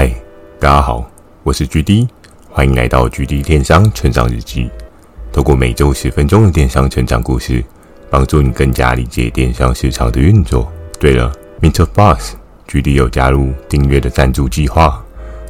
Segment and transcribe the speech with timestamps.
[0.00, 0.08] 嗨，
[0.60, 1.04] 大家好，
[1.42, 2.06] 我是 GD，
[2.48, 4.70] 欢迎来到 GD 电商成长日记。
[5.32, 7.64] 透过每周十分钟的电商成长故事，
[8.08, 10.70] 帮助你更加理解电商市场的运作。
[11.00, 15.04] 对了，MixerBox，GD 有加入订阅的赞助计划。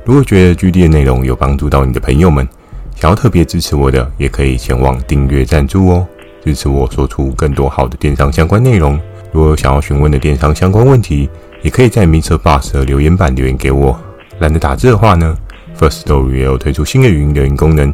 [0.07, 2.49] 如果觉得 GD 的内容有帮助到你的朋友们，
[2.97, 6.07] 想要特别支持我的，也可以前往订阅赞助哦，
[6.43, 8.99] 支持我说出更多好的电商相关内容。
[9.31, 11.29] 如果有想要询问的电商相关问题，
[11.61, 14.01] 也可以在 MixerBox 的留言板留言给我。
[14.41, 15.37] 懒得打字的话呢
[15.79, 17.93] ，Firstory 也有推出新的语音留言功能，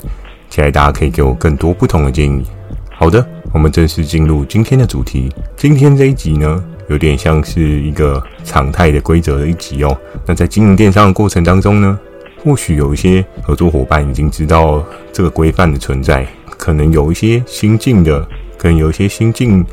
[0.50, 2.45] 期待大家可以给我更多不同的建议。
[2.92, 5.33] 好的，我们正式进入今天的主题。
[5.56, 9.96] 今天这一集呢，有点像是一个常态的规则的一集哦。
[10.27, 11.98] 那在经营电商的过程当中呢，
[12.42, 16.27] 或许有一些合作伙伴已经知道这个规范的存在，
[16.58, 18.20] 可能有一些新进的，
[18.58, 19.64] 可能有一些新进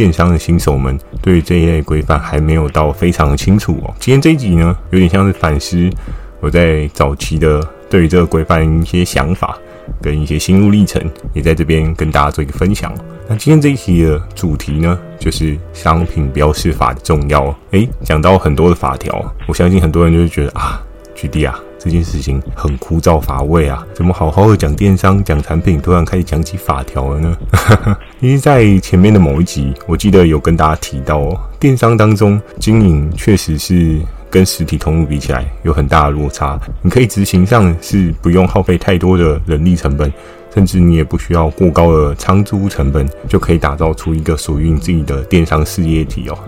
[0.00, 3.94] 电商的新手们对于这一类规范还没有到非常的清楚哦。
[4.00, 5.90] 今天这一集呢，有点像是反思
[6.40, 9.58] 我在早期的对于这个规范一些想法
[10.00, 11.02] 跟一些心路历程，
[11.34, 12.90] 也在这边跟大家做一个分享。
[13.28, 17.54] 那今天这一集的主题呢，就是商品标示法的重要。
[17.72, 20.82] 诶，讲到很多的法条，我相信很多人就会觉得啊
[21.14, 21.60] ，GD 啊。
[21.82, 23.82] 这件事情很枯燥乏味啊！
[23.94, 27.36] 怎么好好的讲电商、讲产品，突然开始讲起法条了呢？
[28.20, 36.60] 因为在前面的某一集，我记得有跟大家提到哦，电商当中经营确实是跟实体通路比起来有很大的落差。
[36.82, 40.12] 你可以执行上是不用耗费太多的人力成本，
[40.54, 46.38] 甚至你也不需要过高的仓租成本，就可以打造出一个属于你自己的电商事业体哦。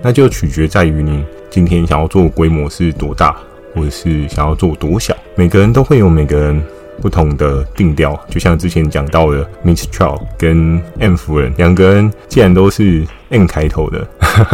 [0.00, 3.36] 那就取决在于你今天想要做的规模是多大。
[3.74, 6.62] 或者是想要做多小，每个人都会有每个人
[7.00, 8.18] 不同的定调。
[8.28, 14.06] 就像之前讲到的，Mistral 跟 M 夫人两个人，既然都是 M 开头的，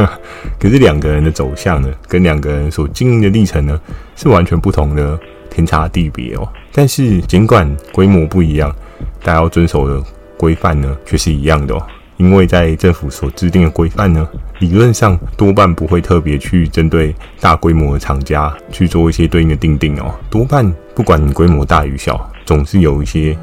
[0.61, 3.81] 可是两个人的走向呢，跟两个人所经营的历程呢，
[4.17, 6.49] 是完全不同的，天差地别哦。
[6.73, 8.75] 但是尽管规模不一样，
[9.23, 10.03] 大家要遵守的
[10.37, 11.83] 规范呢，却是一样的哦。
[12.17, 14.29] 因为在政府所制定的规范呢，
[14.65, 20.15] 理论上多半不会特别去针对大规模的厂家去做一些对应的定定哦。
[20.31, 23.37] 多半不管你规模大与小，总是有一些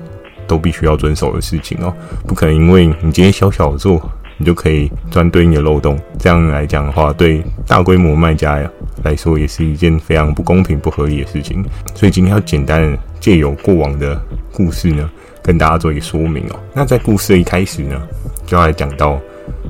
[0.48, 1.94] 都必须要遵守的事情哦。
[2.26, 4.02] 不可能因为你今天小小的做，
[4.38, 5.96] 你就可以钻对应的漏洞。
[6.18, 8.68] 这样来讲的话，对大规模卖家呀
[9.04, 11.64] 来说，也是一件非常不公平、不合理的事情。
[11.94, 14.20] 所以今天要简单借由过往的
[14.52, 15.08] 故事呢，
[15.44, 16.60] 跟大家做一个说明哦。
[16.74, 18.02] 那在故事的一开始呢，
[18.48, 19.20] 就要来讲到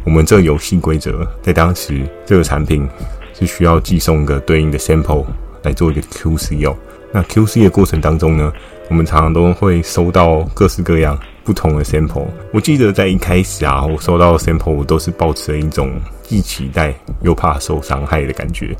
[0.05, 2.87] 我们这个游戏规则，在当时这个产品
[3.33, 5.25] 是需要寄送一个对应的 sample
[5.63, 6.75] 来做一个 QC 哦。
[7.13, 8.53] 那 QC 的过程当中呢，
[8.89, 12.27] 我们常常都会收到各式各样不同的 sample。
[12.53, 15.91] 我记得在一开始啊，我收到 sample 我都是抱持了一种
[16.23, 18.73] 既期待又怕受伤害的感觉。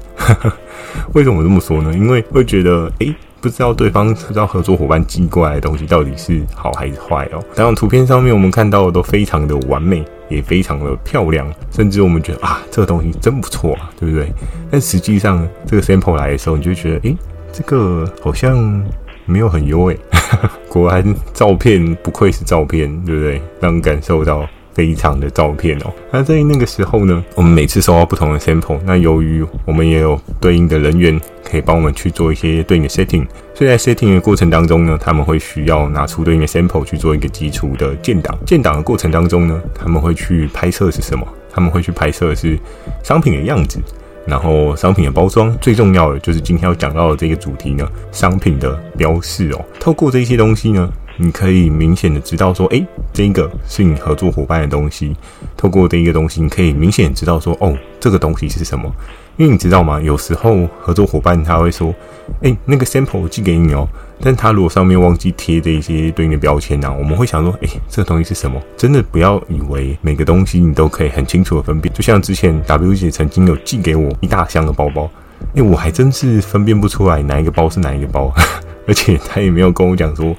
[1.13, 1.93] 为什么这么说呢？
[1.93, 7.43] 因为会觉得，诶、不知道对方不知道合作伙伴寄过来的东西到底是好还是坏哦。
[7.55, 14.31] 当然，图片上面我们看到的都非常的完美，也非常的漂亮，甚至我们觉得啊，这个东西真不错啊，对不对？
[14.69, 17.17] 但实际上，这个 sample 来的时候，你就觉得，诶，
[17.51, 18.83] 这个好像
[19.25, 19.97] 没有很优诶。
[20.69, 21.03] 果然，
[21.33, 23.41] 照片不愧是照片，对不对？
[23.59, 24.47] 让人感受到。
[24.73, 38.37] 非常的照片哦，那在那个时候呢，我们每次收到不同的 sample，那由于我们也有对应的人员可以帮我们去做一些对应的 setting，所以在 setting 的过程当中呢，他们会需要拿出对应的 sample 去做一个基础的建档。
[38.45, 41.27] 建档的过程当中呢，他们会去拍摄是什么？
[41.53, 42.57] 他们会去拍摄的是
[43.03, 43.77] 商品的样子，
[44.25, 49.65] 然后商品的包装，最重要的就是今天要讲到的这个主题呢，商品的标示哦。
[49.79, 50.89] 透过这些东西呢。
[51.17, 55.15] 你可以明显的知道说，诶，这个是你合作伙伴的东西。
[55.55, 58.91] 透过这一个东西，你可以明显知道说，哦，这个东西是什么？
[59.37, 59.99] 因为你知道吗？
[60.01, 61.93] 有时候合作伙伴他会说，
[62.41, 63.87] 诶，那个 sample 寄给你哦，
[64.19, 68.61] 但他如果上面忘记贴这一些对应的标签呢，我们会想说，诶，这个东西是什么？
[68.75, 71.93] 真的不要以为每个东西你都可以很清楚的分辨。
[71.93, 75.09] 就像之前 W 姐曾经有寄给我一大箱的包包，
[75.53, 78.33] 诶，我还真是分辨不出来哪一个包是哪一个包。
[78.91, 80.35] 而且他也没有跟我讲说，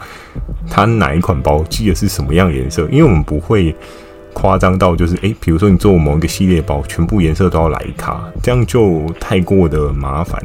[0.68, 3.74] 他哪一款包寄的是什么样颜色，因为我们不会
[4.34, 10.38] 夸张到就是，诶，比如说你做某一个系列包，全部颜色都要来一卡，这样就太过的麻烦。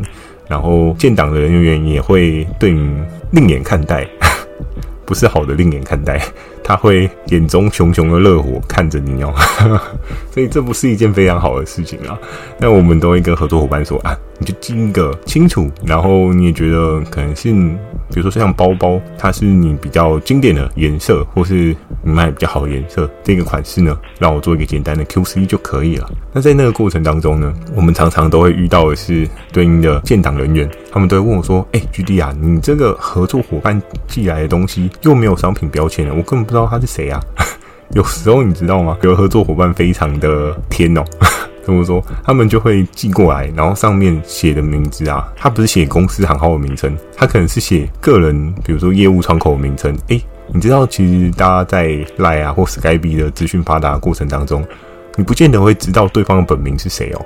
[0.48, 2.89] 然后建档的人员也会对你
[3.31, 4.07] 另眼看待，
[5.06, 6.18] 不是好的另眼看待。
[6.67, 9.33] 他会眼中熊熊的热火看着你哦，
[10.29, 12.19] 所以这不是一件非常好的事情啊。
[12.59, 21.73] 那我们都会跟合作伙伴说啊，你就记一个清楚，然后你也觉得可能是，比如说像包包，它是你比较经典的颜色，或是
[22.03, 26.11] 你卖比较好的颜色，这个款式呢，让我做一个简单的 QC 就可以了。
[26.33, 37.21] 那在那个过程当中呢，我们常常都会遇到的是对应的建档人员，他们都会问我说：“哎，GD 啊，你这个合作伙伴寄来的东西又没有商品标签了，我根本不知道他是谁啊。
[37.94, 38.98] ”有时候你知道吗？
[39.04, 41.04] 有合作伙伴非常的天哦，
[41.63, 42.04] 怎么说？
[42.24, 49.98] 他们就会寄过来，然后上面写的名字啊，他不是写公司行号的名称，他可能是写个人，比如说业务窗口的名称。
[50.09, 51.88] 哎，你知道，其实大家在
[52.18, 54.65] Line 啊或 Skype 的资讯发达的过程当中，
[55.15, 57.25] 你不见得会知道对方的本名是谁哦。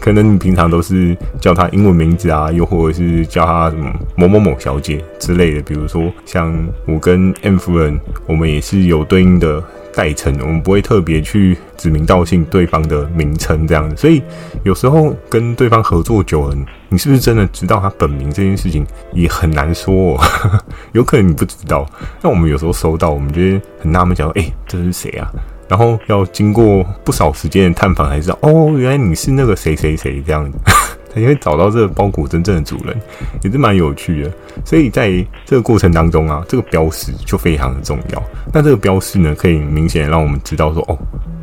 [0.00, 5.62] 可能你平常都是叫他英文名字啊，又或者是叫他什么某某某小姐之类的。
[5.62, 6.54] 比如说，像
[6.86, 9.62] 我跟 M 夫人，我们也是有对应的
[9.94, 13.96] 代称，我们不会特别去指名道姓对方的名称这样子。
[13.96, 14.22] 所以
[14.62, 16.56] 有时候跟对方合作久了，
[16.88, 20.20] 你是不是真的知道他本名这件事情也很难说哦。
[20.92, 21.86] 有可能你不知道。
[22.20, 25.30] 那我们有时候收到，我们觉得很纳闷，讲说：“哎，这是谁啊？”
[25.68, 30.58] 然后要经过不少时间的探访，才知道哦，原来你是那个谁谁谁这样子，
[31.14, 32.96] 才会找到这个包裹真正的主人，
[33.42, 34.32] 也是蛮有趣的。
[34.64, 35.10] 所以在
[35.44, 38.22] 这个过程当中啊，这个标识就非常的重要。
[38.52, 40.98] 那这个标识呢，可以明显让我们知道说，哦，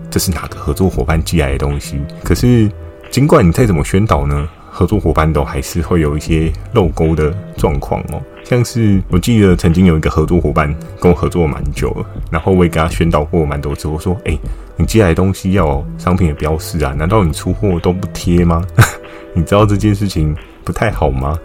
[0.10, 2.00] 这是哪个合作伙伴寄来的东西。
[2.24, 2.70] 可是，
[3.10, 8.22] 尽管你再怎么宣导呢，合作伙伴都还是会有一些漏钩的状况哦。
[8.44, 13.88] 像是我记得曾经有一个合作伙伴跟我合作蛮久了，然后我也跟他宣导过蛮多次。
[13.88, 14.38] 我说：“哎、
[14.76, 18.62] 你寄来的东西要商品的标示啊，难道你出货都不贴吗？
[19.34, 21.38] 你知道这件事情不太好吗？”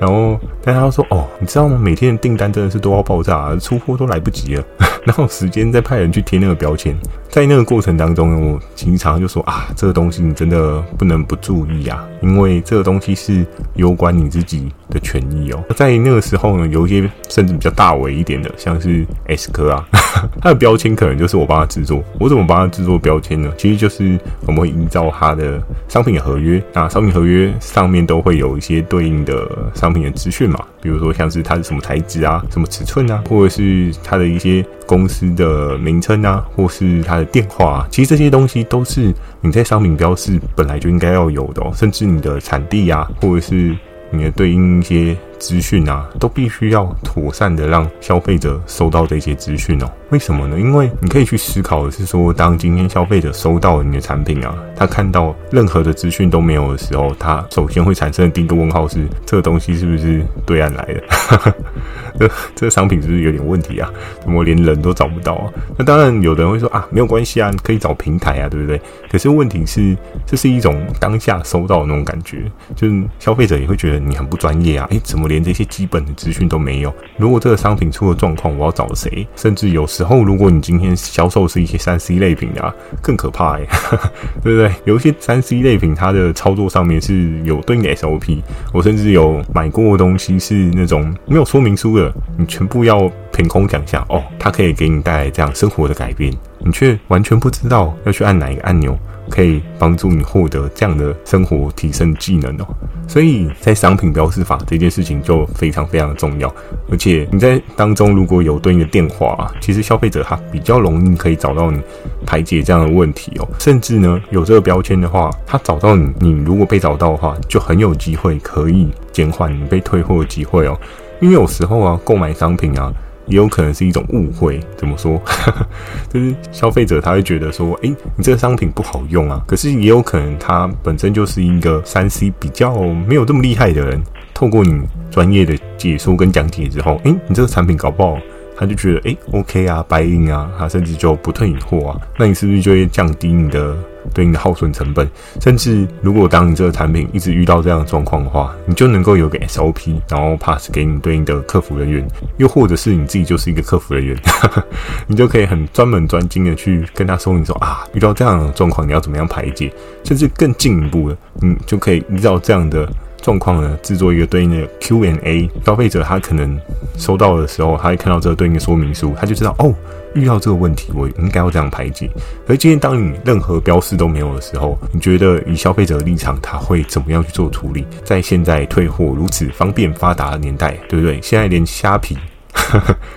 [0.00, 1.78] 然后，但他说：“哦，你知道吗？
[1.78, 4.64] 每天的订单真的是都要爆炸啊，出货都来不及了。
[5.04, 6.96] 然后时间再派人去贴那个标签，
[7.28, 15.62] 在那个过程当中呢，我经常就说啊，这个东西你真的不能不注意啊，因为这个东西是攸关你自己的权益哦。
[15.76, 19.86] 在那个时候呢，有一些甚至比较大为一点的，像是 S 科啊，
[20.40, 22.02] 它的标签可能就是我帮他制作。
[22.18, 23.52] 我怎么帮他制作标签呢？
[23.56, 29.89] 其实就是我们会依照他的商品合约，那商品合约上面都会有一些对应的商。
[29.90, 43.76] 商品的资讯嘛，比如说像是它是什么材质啊，什么尺寸啊，或者是它的一些公司的名称啊，或是它的电话啊，其实这些东西都是你在商品标示本来就应该要有的哦，甚至你的产地啊，或者是
[44.10, 45.16] 你的对应一些。
[45.40, 49.90] 资讯啊，都必须要妥善的让消费者收到这些资讯哦。
[50.10, 50.60] 为什么呢？
[50.60, 61.54] 因为你可以去思考的是说，当今天消费者收到你的产品啊，他看到任何的资讯都没有的时候，他首先会产生的第一个问号是：这个东西是不是对岸来的？
[62.18, 63.90] 这这个商品是不是有点问题啊？
[64.20, 65.50] 怎么连人都找不到啊？
[65.78, 68.78] 那当然，有的人会说啊，没有关系啊，可以找平台啊，对不对？
[69.10, 69.96] 可是问题是，
[70.26, 72.42] 这是一种当下收到的那种感觉，
[72.76, 74.86] 就是消费者也会觉得你很不专业啊。
[74.90, 75.29] 诶，怎么？
[75.30, 76.92] 连这些基本的资讯都没有。
[77.16, 79.26] 如果这个商品出了状况，我要找谁？
[79.36, 83.66] 甚至有时候，如果你今天销售是一些三 C 类品的啊，更可怕哎，
[84.42, 84.70] 对不对？
[84.84, 88.42] 有一些三 C 类品，它的操作上面是有对应的 SOP。
[88.72, 98.98] 我甚至有买过的东西是那种没有说明书的，你全部要凭空想象哦，它可以给你带来这样生活的改变，你却完全不知道要去按哪一个按钮。
[99.30, 102.66] 可以帮助你获得这样的生活提升技能哦，
[103.06, 106.52] 所以在商品标示法这件事情就非常非常的重要，
[106.90, 111.80] 而且你在当中如果有对应的电话，啊其实消费者他比较容易可以找到你，
[112.26, 120.76] 排解这样的问题哦，甚至呢有这个标签的话，他找到你，你如果被找到的话，就很有机会可以减缓你被退货的机会哦，
[121.20, 122.92] 因为有时候啊购买商品啊。
[123.30, 125.20] 也有可能是一种误会，怎么说？
[126.12, 129.42] 就是消费者他会觉得说，诶、欸，你这个商品不好用啊。
[129.46, 132.76] 可是也有可能他本身就是一个三 C 比较
[133.08, 134.02] 没有这么厉害的人，
[134.34, 138.18] 透过你专业的解说跟讲解之后，诶、欸，你这个产品搞不好。
[138.56, 143.74] 他就觉得，诶 OK 啊，buy in 啊，他甚至就不退你货啊，那你是不是就会降低你的
[144.14, 145.08] 对应的耗损成本？
[145.40, 152.06] 甚至如果当你这个产品一直遇到这样的状况的话，你就能够有个 SOP，然后 pass 给你对应的客服人员，
[152.38, 154.16] 又或者是你自己就是一个客服人员，
[155.06, 159.72] 你就可以很专门专精的去跟他说，你说啊，遇到这样的状况你要怎么样排解，
[160.04, 162.88] 甚至更进一步的，你就可以依照这样的。
[163.22, 166.58] 状况呢，制作一个对应的 Q&A，消费者他可能
[166.96, 169.74] 收到的时候，他会看到这个对应的说明书，他就知道哦，
[170.14, 172.10] 遇到这个问题，我应该要这样排解。
[172.48, 177.86] 而今天当你任何标示都没有的时候，你觉得以消费者的立场，他会怎么样去做处理？
[178.04, 181.20] 在现在退货如此方便发达的年代，对不对？
[181.22, 182.16] 现在连虾皮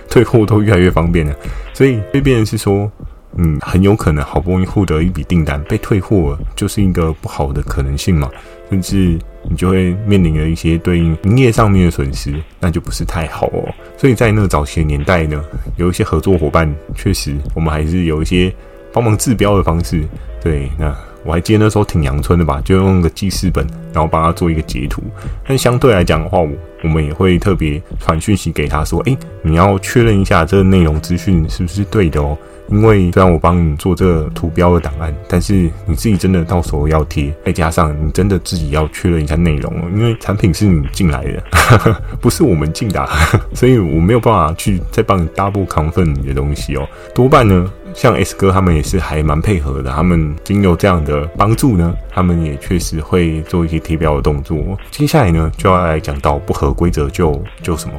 [0.08, 1.34] 退货都越来越方便了，
[1.72, 2.90] 所以这边是说。
[3.36, 8.30] 嗯，很有可能好不容易获得一笔订单被退货，就是一个不好的可能性嘛，
[8.70, 13.68] 甚至你就会面临了一些对应营业上面的损失，那就不是太好哦。
[13.96, 15.42] 所以在那个早期的年代呢，
[15.76, 18.54] 有一些合作伙伴，确实我们还是有一些
[18.92, 20.02] 帮忙治标的方式。
[20.40, 25.02] 对，那我还记得那时候挺阳春的吧，就用个记事本，然后帮他做一个截图。
[25.48, 26.48] 但相对来讲的话，我
[26.82, 32.36] 我们也会特别传讯息给他说，诶，你要确认一下这个内容资讯是不是对的哦。
[32.68, 41.42] 因为虽然我帮你做这个图标的档案，但是你自己真的到时候要贴，再加上你真的自己要确认一下内容，因为产品是你进来的，
[42.20, 43.06] 不是我们进的，
[43.54, 46.88] 所以我没有办法去再帮你 double confirm 你的东西哦。
[47.14, 54.58] 多半呢，像 S 哥他们也是还蛮配合的，他们经由这样的帮助呢，他们也确实会做一些贴标的动作。
[54.90, 57.94] 接下来呢，就要来讲到不合规则就就什么。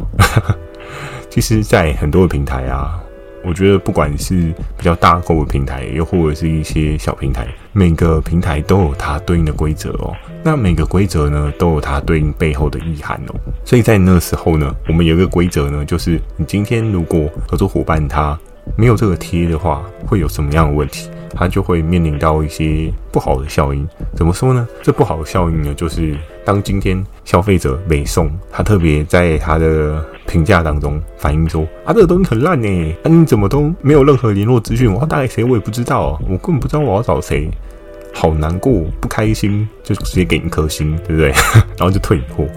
[1.30, 3.00] 其实，在很多的平台啊。
[3.46, 10.16] 我觉得不管是比较大购物平台，又或者是一些小平台，每个平台都有它对应的规则哦。
[10.44, 13.36] 那每个规则呢，都有它对应背后的意涵哦。
[13.64, 18.38] 所以在那时候呢，我们有一个规则呢，就是你今天如果合作伙伴他
[18.76, 21.10] 没有这个贴的话，会有什么样的问题？
[21.36, 23.88] 他就会面临到一些不好的效应。
[24.16, 24.68] 怎么说呢？
[24.82, 30.04] 这不好的效应呢，就是当今天消费者美送，他特别在他的。
[30.28, 34.92] 评价当中反映说啊，这个东西很烂呢，那、你怎么都没有任何联络资讯？
[34.92, 37.48] 我要打给谁我也不知道，我根本不知道我要找谁，
[38.18, 41.30] 好难过，不开心，就直接给你一颗星，对不对？
[41.78, 42.48] 然后就退货。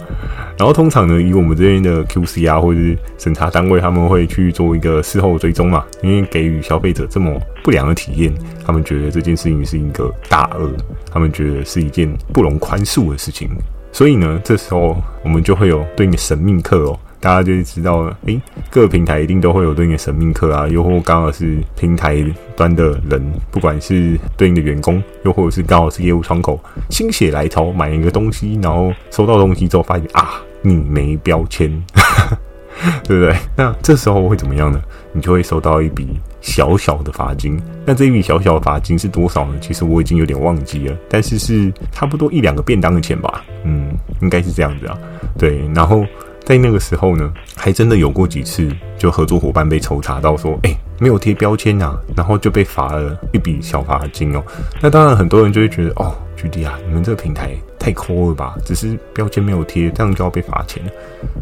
[0.57, 8.33] 然后通常呢，以我们这边的 QC 啊，或者是审查单位，他们会去做一个事后追踪嘛，因为给予消费者这么不良的体验，
[8.65, 10.71] 他们觉得这件事情是一个大恶，
[11.13, 13.51] 他们觉得是一件不容宽恕的事情。
[13.91, 16.99] 所以呢，这时候我们就会有对应的神秘客哦。
[17.21, 22.25] 大家就知道了，诶，各个平台一定都会有对应的神秘客啊，又或刚好是平台
[22.57, 23.21] 端的人，
[23.51, 26.61] 不管是对应的员工，又或者是刚好是业务窗口，
[26.91, 31.69] 心血来潮买一个东西，然后收到东西之后发现啊，你没标签，
[33.03, 33.35] 对不对？
[33.57, 34.81] 那这时候会怎么样呢？
[35.13, 36.07] 你就会收到一笔
[36.41, 37.61] 小小的罚金。
[37.85, 39.55] 那这一笔小小的罚金是多少呢？
[39.61, 43.45] 其实我已经有点忘记了，但是是差不多一两个便当的钱吧。
[43.65, 44.97] 嗯，应该是这样子啊。
[45.37, 46.07] 对，然后。
[46.49, 54.43] 在那个时候呢，还真的有过几次，就合作伙伴被抽查到说，哎，没有贴标签啊，然后就被罚了一笔小罚金哦。
[54.81, 58.57] 那当然，很多人就会觉得，哦，GD 啊，你们这个平台太抠了吧？
[58.65, 60.83] 只是标签没有贴，这样就要被罚钱。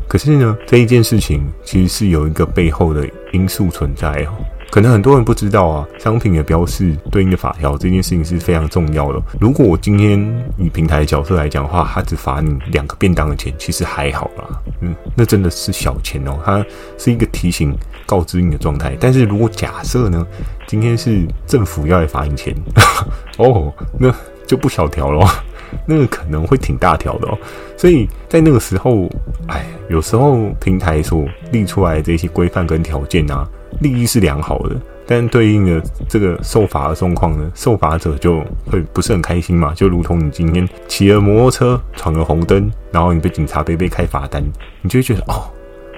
[0.08, 4.34] 可是呢，这一件事情其实是有一个背后的因素存在哦。
[4.70, 9.22] 可能很多人不知道啊，商品的标示对应的法条这件事情是非常重要的。
[9.40, 10.20] 如果我今天
[10.58, 14.60] 以平台角色来讲的话，他只罚你两个便当的钱，其实还好啦。
[14.80, 16.64] 嗯，那真的是小钱哦，它
[16.98, 18.96] 是一个提醒、告知你的状态。
[19.00, 20.26] 但是如果假设呢，
[20.66, 22.54] 今天是政府要来罚你钱，
[23.38, 24.12] 哦，那
[24.46, 25.26] 就不小条咯，
[25.86, 27.38] 那个可能会挺大条的哦。
[27.76, 29.08] 所以在那个时候，
[29.46, 33.48] 哎，有时候平台所立出来的这些规范跟条件啊。
[33.80, 39.72] 利益是良好的，但对应的这个受罚的状况呢，受罚者就会不是很开心嘛。
[39.74, 44.42] 就如同你今天骑了摩托车闯了红灯，然后你被警察杯杯开罚单，
[44.82, 45.50] 你就会觉得哦，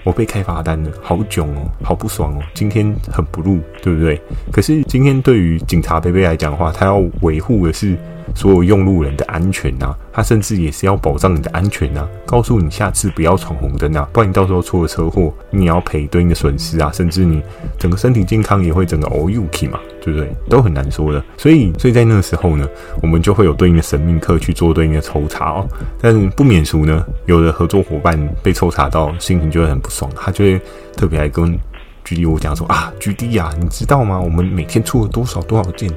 [0.08, 4.18] 我被开罚单了，好囧哦，好不爽哦，今天很不入，对不对？
[4.50, 7.94] 可是今天对于警察贝贝来讲的话，他要维护的是。
[8.34, 17.42] 所有用路人的安全呐、啊，他甚至也是要保障你的安全呐、啊，告诉你下次不要闯红灯啊，不然你到时候出了车祸，你也要赔对应的损失啊，甚至你
[17.78, 19.80] 整个身体健康也会整个 all UK 嘛，
[20.12, 20.36] 对不对？
[20.48, 21.22] 都很难说的。
[21.36, 22.66] 所以，所以在那个时候呢，
[23.02, 25.68] 我们就会有对应的神秘客去做对应的抽查哦。
[26.00, 30.60] 但是不免俗呢，有的合作伙伴被抽查到，心情就会很不爽，他就会
[30.96, 31.58] 特别来跟
[32.04, 34.18] GD 我讲说啊居 d 呀，你知道吗？
[34.18, 35.90] 我们每天出了多少多少件。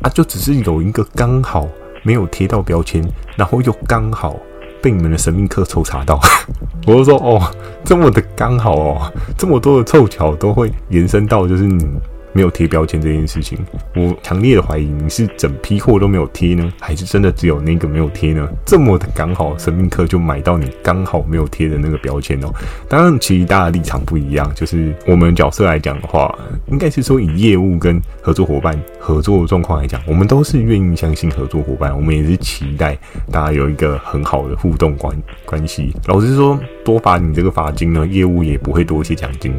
[0.00, 1.68] 啊，就只是有一个刚好
[2.04, 3.02] 没有贴到标签，
[3.36, 4.36] 然后又刚好
[4.80, 6.20] 被你们的神秘客抽查到，
[6.86, 7.42] 我就说哦，
[7.84, 11.84] 这么的刚好哦，这么多的凑巧都会延伸到就是你。
[12.32, 13.58] 没有贴标签这件事情，
[13.94, 18.48] 我强烈的怀疑你是整批货都没有贴呢，还是真的只有那个没有贴呢？
[18.64, 22.50] 这么的刚好，神秘客就买到你刚好没有贴的那个标签哦。
[22.88, 26.34] 当然，其实大家立场不一样，就是我们角色来讲的话，
[26.68, 32.96] 应该是说以业务跟合作伙伴合作的状况来讲，我们都是愿意相信合作伙伴，我们也是期待
[33.30, 35.94] 大家有一个很好的互动关关系。
[36.06, 39.52] 老实说，多罚你这个罚金呢，业务也不会多一些奖金，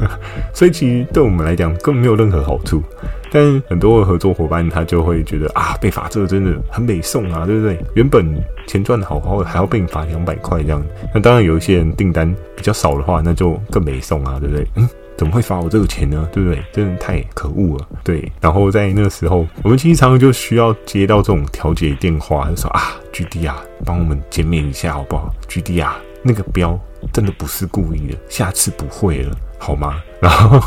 [0.52, 2.17] 所以其实对我们来讲，根本没有。
[2.18, 2.82] 任何好处，
[3.30, 7.78] 但很多的合作伙伴他就会觉得啊，被罚这个真的很美送啊，对不对？
[7.94, 8.26] 原本
[8.66, 10.84] 钱赚的好好的，还要被你罚两百块这样。
[11.14, 14.66] 那当然有一些人订单比较少的话，那就更美送啊，对不对？
[14.74, 16.28] 嗯，怎么会罚我这个钱呢？
[16.32, 16.62] 对不对？
[16.72, 17.86] 真的太可恶了。
[18.02, 26.78] 对，然后在那个时候，我们经常就需要接到这种调解电话，就说啊，GD 啊，帮我们减免一下好不好？GD 啊，那个标
[27.12, 29.36] 真的不是故意的，下次不会了。
[29.60, 30.02] 好吗？
[30.20, 30.60] 然后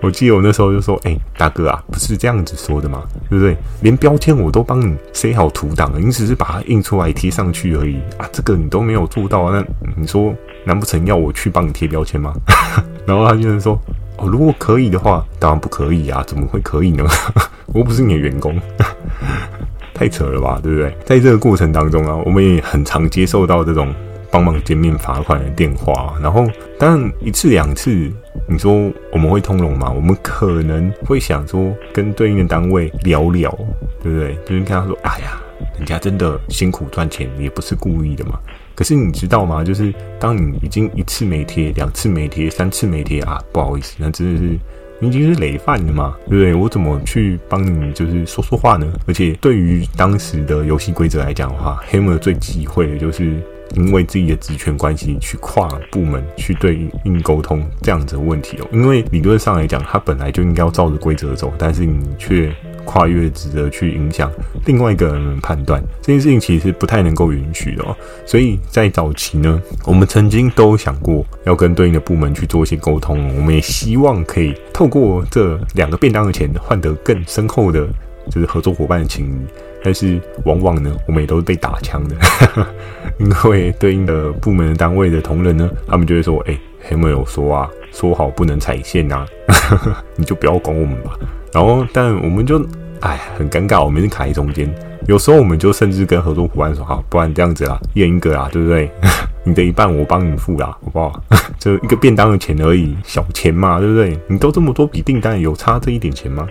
[0.00, 3.56] 我记得我那时候就说：“哎、大哥啊，不是这样子说的嘛，对不对？
[3.82, 9.62] 连标签我都帮你塞好图档了，你只是把它印出来贴上去而已啊，这个你都没有做到，那
[9.96, 10.34] 你说
[10.64, 12.32] 难不成要我去帮你贴标签吗？”
[13.06, 13.78] 然后他就是说
[14.16, 17.04] ：“哦，如果可以的话，当然不可以啊，怎么会可以呢？
[17.74, 18.58] 我不是你的员工，
[19.92, 20.96] 太扯了吧，对不对？
[21.04, 23.94] 在这个过程当中啊，我们也很常接受到这种。”
[24.28, 26.46] 帮忙减免罚款的电话，然后
[26.78, 28.12] 当然一次两次，
[28.48, 29.90] 你说我们会通融吗？
[29.90, 33.50] 我们可能会想说跟对应的单位聊聊，
[34.02, 34.34] 对不对？
[34.46, 35.40] 就是跟他说，哎呀，
[35.78, 38.38] 人家真的辛苦赚钱，也不是故意的嘛。
[38.74, 39.64] 可是你知道吗？
[39.64, 44.58] 就是当你已经一次没贴、两次没贴、三次没贴啊，不好意思，那真的是
[45.00, 46.54] 你已经是累犯了嘛，对不对？
[46.54, 48.86] 我怎么去帮你就是说说话呢？
[49.06, 53.42] 而且对于当时的游戏规则来讲的话，Hammer 最忌讳的就是。
[53.74, 62.50] 因为自己的职权关系去跨部门去对应沟通这样子的问题哦，因为理论上来讲，他本来就应该要照着规则走，但是你却
[62.84, 64.30] 跨越职责去影响
[64.64, 67.94] 另外一个人的判断，这件事情其实不太能够允许的哦。
[68.24, 77.84] 所以在早期呢，我们曾经都想过要跟对应的部门去做一些沟通，我们也希望可以透过这两个便当的钱换得更深厚的，
[78.30, 79.36] 就是合作伙伴的情谊。
[79.84, 82.16] 但是往往呢，我们也都是被打枪的，
[83.18, 89.26] 因为对应的部门的单位的同仁呢， 他们就会说：“哎、欸，还没有说啊，说好不能踩线啊，
[90.16, 91.12] 你就不要管我们吧。”
[91.52, 92.62] 然后，但我们就
[93.00, 94.72] 哎，很尴尬，我们是卡在中间。
[95.06, 98.90] 有时候我们就甚至跟合作伙伴说：“好，不然这样子啦，一人一个啦，对不对？
[99.44, 101.22] 你的一半我帮你付啦，好不好？
[101.58, 104.18] 就一个便当的钱而已，小钱嘛，对不对？
[104.26, 106.46] 你都这么多笔订单，有差这一点钱吗？”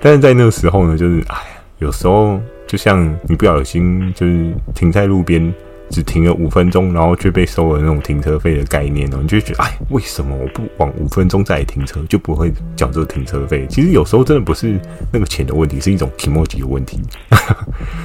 [0.00, 1.44] 但是在那个时候呢，就是哎呀，
[1.78, 2.40] 有时候
[2.72, 5.52] 就像你不小心就是停在路边，
[5.90, 13.66] 只停了五分钟，然后却被收了那种停车费的概念哦，你就觉得哎，为什么我不往五分钟再停车就不会缴这个停车费？
[13.68, 14.80] 其实有时候真的不是
[15.12, 16.98] 那个钱的问题，是一种気持ち的问题。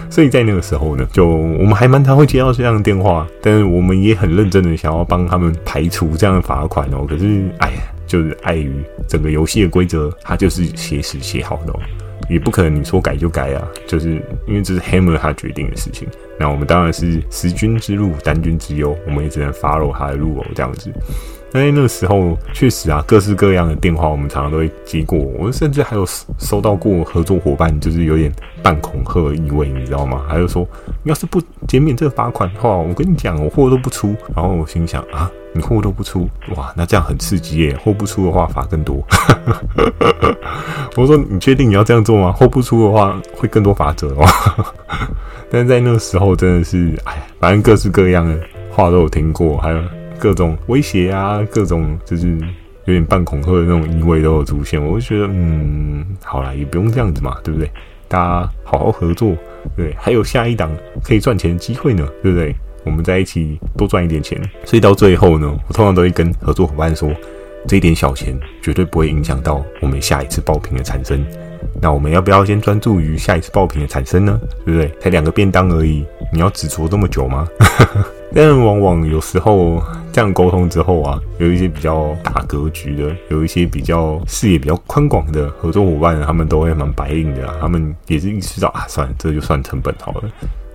[0.10, 7.06] 所以在那个时候呢，就我们还蛮常会接到这样的电话，但是我们也很认真的想要帮他们排除这样的罚款哦。
[7.08, 7.78] 可是哎呀。
[8.06, 8.72] 就是碍于
[9.06, 11.74] 整个游戏的规则，它就是写死写好的，
[12.30, 13.68] 也不可能你说改就改啊。
[13.86, 16.08] 就是因为这是 Hammer 他决定的事情，
[16.40, 20.92] 那我们当然是十军之路，单军之忧，我们也只能 follow 他的路哦，这样子。
[21.50, 26.06] 那那个时候，确实啊，各式各样的电话我们常常都会接过，我们甚至还有
[26.38, 28.30] 收到过合作伙伴就是有点
[28.62, 30.26] 半恐吓的意味，你知道吗？
[30.28, 30.68] 还有说，
[31.04, 34.14] 要是不减免这个罚款的话，我跟你讲，我货都不出。
[34.36, 37.78] 然后我心想啊，你货都不出，哇，那这样很刺激耶！
[37.84, 39.06] 货不出的话罚更多。
[40.96, 42.32] 我说你确定你要这样做吗？
[42.32, 44.26] 货不出的话会更多罚则哦。
[45.50, 48.40] 但在那个时候真的是，哎，反正各式各样的
[48.72, 49.82] 话都有听过，还有。
[50.20, 52.36] 各种威胁啊，各种就是
[52.86, 57.72] 有点半恐吓的那种意味都有出现，我就觉得，嗯，好啦，也不用这样子嘛，对不对？
[58.08, 59.36] 大家好好合作，
[59.76, 60.72] 对，还有下一档
[61.04, 62.56] 可以赚钱的机会呢，对不对？
[62.88, 67.12] 我们在一起多赚一点钱，所以到最后呢，我通常都会跟合作伙伴说，
[67.68, 71.24] 这一点小钱绝对不会影响到我们下一次爆品的产生。
[71.82, 74.40] 那我们要不要先专注于下一次爆品的产生呢？
[74.66, 74.92] 对不对？
[75.00, 77.48] 才两个便当而已，你要执着这么久吗？
[78.34, 90.24] 但往往有时候这样沟通之后啊，有一些比较大格局的，有一些比较视野比较宽广的合作伙伴，他们都会蛮白领的，他们也是意识到啊，算了，这就算成本好了。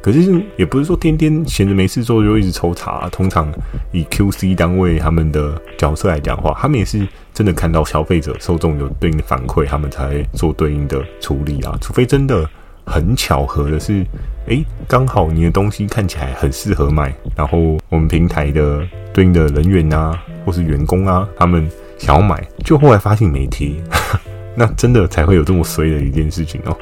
[0.02, 3.08] 可是也不是说天天闲着没事做就一直抽查。
[3.10, 3.50] 通常
[3.92, 11.78] 以 QC 单位他们的角色来讲的话，他们也是真的看到消费者受众有对应的反馈，他们才做对应的处理啊。
[11.80, 12.46] 除非真的。
[12.84, 14.04] 很巧合的是，
[14.48, 18.84] 诶，刚好你的东西看起来很适合卖，然后我们平台的
[19.14, 23.72] 对应的人员啊，或是员工啊，他们想要买，就后来发现没贴，
[24.56, 26.76] 那真的才会有这么衰的一件事情哦。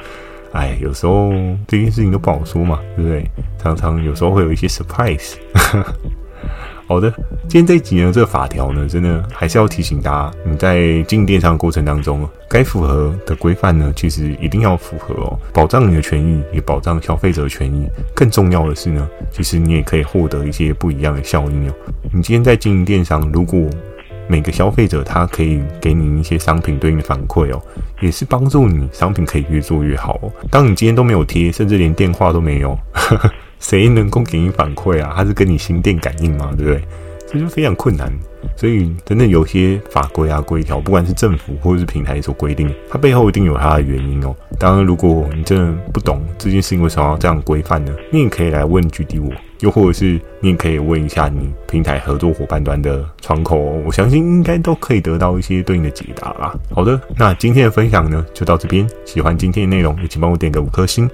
[0.53, 1.33] 哎，有时候
[1.67, 3.25] 这件事情都不好说嘛，对不对？
[3.59, 5.35] 常常有时候会有一些 surprise。
[6.89, 7.09] 好的，
[7.47, 17.89] 今天这一集呢，这个法条呢，真的还是要提醒大家，你在经营电商过程当中，该符合的规范呢，其实一定要符合哦，保障你的权益，也保障消费者的权益。
[18.13, 21.73] 更重要的是呢，其实你也可以获得一些不一样的效应哦。
[22.13, 23.71] 你今天在经营电商，如果
[24.31, 27.61] 每个消费者他可以给你一些商品对应的反馈哦，
[28.01, 30.31] 也是帮助你商品可以越做越好哦。
[30.49, 32.79] 当你今天都没有贴，甚至连电话都没有，
[33.59, 35.13] 谁能够给你反馈啊？
[35.17, 36.55] 他是跟你心电感应吗？
[36.57, 36.81] 对不对？
[37.33, 38.13] 这就非常困难。
[38.57, 44.35] 所以，真的有些法规啊、规条，不管是政府或者是平台所规定，它背后一定有它的原因哦。
[44.59, 47.93] 当然，如果你真的不懂这件事情为什么要这样规范呢？
[48.13, 49.31] 你也可以来问 GD 我，
[49.61, 56.55] 又或者是你也可以问一下你平台合作伙伴端的窗口，我相信应该都可以得到一些对应的解答啦。
[56.75, 58.89] 好的，那今天的分享呢，就到这边。
[59.05, 61.09] 喜欢今天的内容，也请帮我点个五颗星。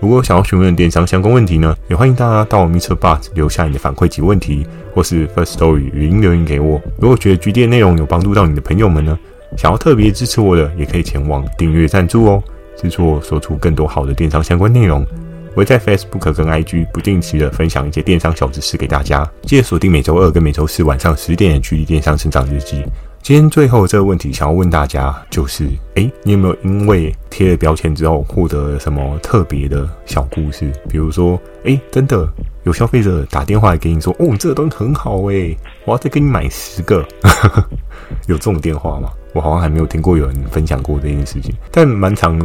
[0.00, 6.80] 如果想要询问电商相关问题呢，也欢迎大家到 MixerBox 留下你的反馈及问题，或是 First Story 语音留言给我。
[6.98, 9.18] 如果觉得 GD 内容有帮助到你的朋友们呢，
[9.56, 12.42] 想要特别支持我的，也可以前往订阅赞助哦，
[12.76, 15.06] 支持我说出更多好的电商相关内容。
[15.54, 22.84] 我会在 Facebook 跟 IG 不定期的分享一些电商小知识给大家，记得锁定每周二跟每周四晚上十点的 GD 电商成长日记。
[23.22, 30.72] 今天最后这个问题想要问大家，就是，诶，你有没有因为贴了标签之后获得了什么特别的小故事？
[30.88, 32.28] 比如说，诶，真的
[32.64, 37.06] 有消费者打电话来给你说，哦，这个东西很好诶，我要再给你买十个，
[38.26, 39.08] 有这种电话吗？
[39.32, 42.38] 我好像还没有听过有人分享过这件事情，但蛮常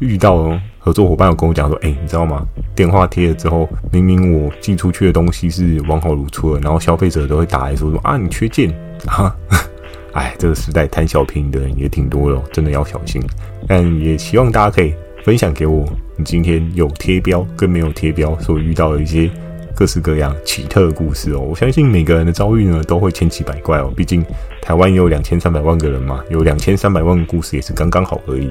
[0.00, 2.44] 遇到合作伙伴有跟我讲说，诶，你知道吗？
[2.74, 8.70] 电话贴了之后，明明我寄出去的东西是完好如初的，然后消费者都会打来说说，啊，你缺件
[9.06, 9.34] 啊。
[10.12, 13.22] 哎，这个时代贪小便宜的人也挺多的，真的要小心。
[13.68, 15.86] 但也希望大家可以分享给我，
[16.16, 19.30] 你今天有贴标跟没有贴标所遇到的一些
[19.72, 21.38] 各式各样奇特的故事哦。
[21.38, 24.24] 我相信每个人的遭遇呢都会千奇百怪哦，毕竟
[24.60, 28.50] 台湾有两千三百万个人嘛，有两千三百万个故事也是刚刚好而已，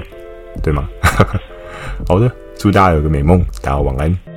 [0.61, 0.89] 对吗？
[2.07, 4.28] 好的，祝大家有个美梦，大家晚安。